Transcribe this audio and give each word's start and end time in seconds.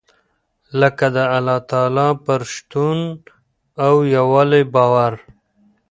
لکه 0.79 1.05
د 1.15 1.17
الله 1.37 1.59
تعالٰی 1.71 2.09
پر 2.25 2.39
شتون 2.53 2.99
او 3.85 3.93
يووالي 4.15 4.63
باور. 4.73 5.13